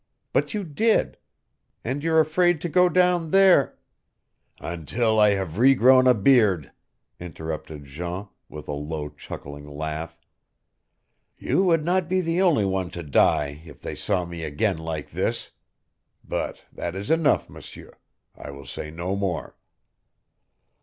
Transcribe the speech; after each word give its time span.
But 0.33 0.55
you 0.55 0.63
did. 0.63 1.19
And 1.83 2.03
you're 2.03 2.19
afraid 2.19 2.59
to 2.61 2.69
go 2.69 2.89
down 2.89 3.29
there" 3.29 3.77
"Until 4.59 5.19
I 5.19 5.35
have 5.35 5.59
regrown 5.59 6.09
a 6.09 6.15
beard," 6.15 6.71
interrupted 7.19 7.83
Jean 7.83 8.27
with 8.49 8.67
a 8.67 8.71
low 8.73 9.09
chuckling 9.09 9.63
laugh. 9.63 10.19
"You 11.37 11.65
would 11.65 11.85
not 11.85 12.09
be 12.09 12.19
the 12.19 12.41
only 12.41 12.65
one 12.65 12.89
to 12.97 13.03
die 13.03 13.61
if 13.63 13.79
they 13.81 13.93
saw 13.93 14.25
me 14.25 14.43
again 14.43 14.79
like 14.79 15.11
this. 15.11 15.51
But 16.27 16.63
that 16.73 16.95
is 16.95 17.11
enough, 17.11 17.47
M'seur. 17.47 17.99
I 18.35 18.49
will 18.49 18.65
say 18.65 18.89
no 18.89 19.15
more." 19.15 19.55